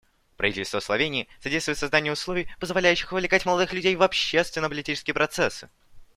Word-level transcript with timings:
Правительство 0.35 0.79
Словении 0.79 1.27
содействует 1.43 1.77
созданию 1.77 2.13
условий, 2.13 2.47
позволяющих 2.59 3.11
вовлекать 3.11 3.45
молодых 3.45 3.71
людей 3.71 3.95
в 3.95 4.01
общественно-политические 4.01 5.13
процессы. 5.13 5.69